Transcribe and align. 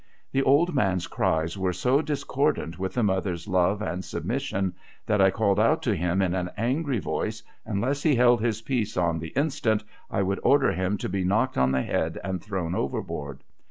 The 0.31 0.41
old 0.41 0.73
man's 0.73 1.05
cries 1.05 1.59
were 1.59 1.73
so 1.73 2.01
discordant 2.01 2.79
with 2.79 2.95
the 2.95 3.03
mother's 3.03 3.47
love 3.47 3.83
and 3.83 4.03
submission, 4.03 4.73
that 5.05 5.21
I 5.21 5.29
called 5.29 5.59
out 5.59 5.83
to 5.83 5.95
him 5.95 6.23
in 6.23 6.33
an 6.33 6.49
angry 6.57 6.97
voice, 6.97 7.43
unless 7.67 8.01
he 8.01 8.15
held 8.15 8.41
his 8.41 8.63
peace 8.63 8.97
on 8.97 9.19
the 9.19 9.29
instant, 9.35 9.83
I 10.09 10.23
would 10.23 10.39
order 10.41 10.71
him 10.71 10.97
to 10.97 11.07
be 11.09 11.23
knocked 11.23 11.55
on 11.55 11.71
the 11.71 11.83
liead 11.83 12.17
and 12.23 12.41
thrown 12.41 12.73
overboard. 12.73 13.43